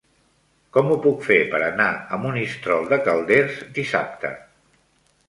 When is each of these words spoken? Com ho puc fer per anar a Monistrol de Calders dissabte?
Com 0.77 0.87
ho 0.93 0.95
puc 1.01 1.19
fer 1.27 1.37
per 1.51 1.59
anar 1.65 1.87
a 2.17 2.19
Monistrol 2.23 2.89
de 2.95 2.99
Calders 3.09 3.61
dissabte? 3.77 4.33